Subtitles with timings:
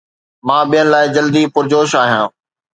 [0.47, 2.27] مان ٻين لاءِ جلدي پرجوش آهيان